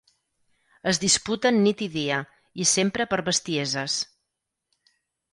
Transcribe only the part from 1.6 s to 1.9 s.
nit i